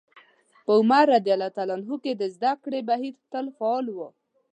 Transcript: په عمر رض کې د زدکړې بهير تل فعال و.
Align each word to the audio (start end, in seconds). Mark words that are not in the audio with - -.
په 0.65 0.71
عمر 0.79 1.05
رض 1.11 1.21
کې 2.03 2.11
د 2.15 2.23
زدکړې 2.35 2.81
بهير 2.89 3.15
تل 3.31 3.45
فعال 3.57 3.85
و. 3.95 3.97